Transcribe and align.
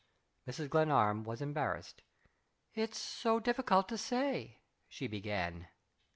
Mrs. 0.47 0.67
Glenarm 0.67 1.23
was 1.23 1.43
embarrassed. 1.43 2.01
"It's 2.73 2.97
so 2.99 3.39
difficult 3.39 3.87
to 3.89 3.99
say," 3.99 4.57
she 4.89 5.05
began. 5.05 5.67